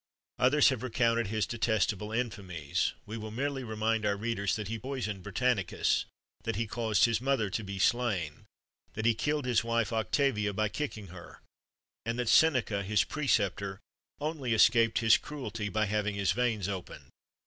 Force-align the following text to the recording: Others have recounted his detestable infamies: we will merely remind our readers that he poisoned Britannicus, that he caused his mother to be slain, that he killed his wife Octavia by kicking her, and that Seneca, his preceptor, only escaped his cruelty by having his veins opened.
Others 0.39 0.69
have 0.69 0.81
recounted 0.81 1.27
his 1.27 1.45
detestable 1.45 2.11
infamies: 2.11 2.93
we 3.05 3.17
will 3.17 3.29
merely 3.29 3.63
remind 3.63 4.03
our 4.03 4.17
readers 4.17 4.55
that 4.55 4.67
he 4.67 4.79
poisoned 4.79 5.21
Britannicus, 5.21 6.05
that 6.41 6.55
he 6.55 6.65
caused 6.65 7.05
his 7.05 7.21
mother 7.21 7.51
to 7.51 7.63
be 7.63 7.77
slain, 7.77 8.45
that 8.93 9.05
he 9.05 9.13
killed 9.13 9.45
his 9.45 9.63
wife 9.63 9.93
Octavia 9.93 10.53
by 10.53 10.69
kicking 10.69 11.09
her, 11.09 11.39
and 12.03 12.17
that 12.17 12.29
Seneca, 12.29 12.81
his 12.81 13.03
preceptor, 13.03 13.79
only 14.19 14.55
escaped 14.55 14.97
his 14.97 15.17
cruelty 15.17 15.69
by 15.69 15.85
having 15.85 16.15
his 16.15 16.31
veins 16.31 16.67
opened. 16.67 17.07